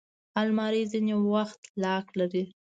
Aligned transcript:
الماري 0.41 0.83
ځینې 0.91 1.13
وخت 1.33 1.61
لاک 1.83 2.05
لري 2.19 2.43